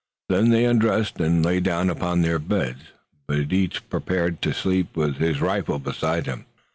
[0.29, 2.81] Then they undressed and lay down upon their beds,
[3.27, 6.45] but each prepared to sleep with his rifle beside him.